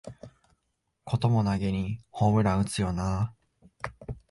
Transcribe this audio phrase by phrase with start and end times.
[1.05, 3.35] こともなげにホームラン打つよな
[3.99, 4.05] あ